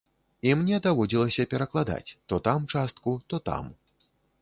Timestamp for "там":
2.51-2.59, 3.53-3.73